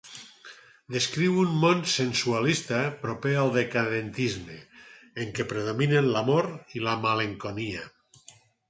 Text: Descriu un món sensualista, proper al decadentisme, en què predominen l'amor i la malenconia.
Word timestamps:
Descriu 0.95 1.35
un 1.41 1.51
món 1.63 1.83
sensualista, 1.95 2.81
proper 3.03 3.35
al 3.43 3.53
decadentisme, 3.59 4.59
en 5.25 5.33
què 5.37 5.47
predominen 5.53 6.13
l'amor 6.17 6.53
i 6.81 6.87
la 6.89 7.01
malenconia. 7.07 7.89